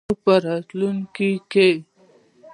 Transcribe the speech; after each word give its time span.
او 0.09 0.13
په 0.23 0.33
راتلونکي 0.45 1.31
کې. 1.51 1.69